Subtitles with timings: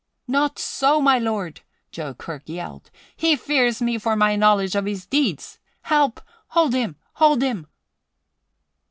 [0.27, 2.89] "Not so, my lord!" Joe Kirk yelled.
[3.15, 5.59] "He fears me for my knowledge of his deeds!
[5.83, 6.19] Help!
[6.47, 7.67] Hold him hold him!"